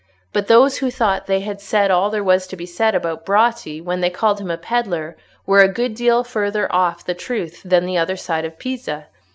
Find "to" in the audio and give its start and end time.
2.47-2.55